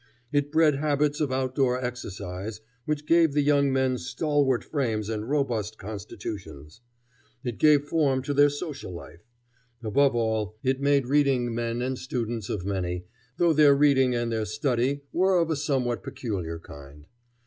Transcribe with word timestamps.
It 0.31 0.51
bred 0.51 0.77
habits 0.77 1.21
of 1.21 1.31
outdoor 1.31 1.79
exercise, 1.79 2.59
which 2.85 3.05
gave 3.05 3.33
the 3.33 3.43
young 3.43 3.71
men 3.71 3.99
stalwart 3.99 4.63
frames 4.63 5.09
and 5.09 5.29
robust 5.29 5.77
constitutions. 5.77 6.81
It 7.43 7.59
gave 7.59 7.83
form 7.85 8.23
to 8.23 8.33
their 8.33 8.49
social 8.49 8.91
life. 8.91 9.21
Above 9.83 10.15
all, 10.15 10.57
it 10.63 10.81
made 10.81 11.05
reading 11.05 11.53
men 11.53 11.83
and 11.83 11.99
students 11.99 12.49
of 12.49 12.65
many, 12.65 13.05
though 13.37 13.53
their 13.53 13.75
reading 13.75 14.15
and 14.15 14.31
their 14.31 14.45
study 14.45 15.01
were 15.13 15.37
of 15.39 15.51
a 15.51 15.55
somewhat 15.55 16.01
peculiar 16.01 16.57
kind. 16.57 17.05